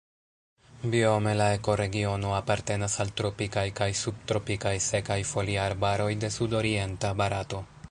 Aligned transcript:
Biome 0.93 1.33
la 1.41 1.49
ekoregiono 1.57 2.31
apartenas 2.37 2.95
al 3.05 3.13
tropikaj 3.21 3.67
kaj 3.81 3.89
subtropikaj 4.01 4.75
sekaj 4.89 5.21
foliarbaroj 5.35 6.11
de 6.25 6.35
sudorienta 6.41 7.17
Barato. 7.23 7.65